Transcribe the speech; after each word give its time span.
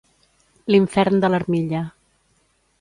L'infern 0.75 1.21
de 1.25 1.31
l'armilla. 1.35 1.85